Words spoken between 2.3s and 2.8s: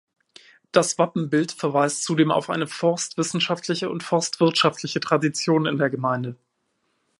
auf eine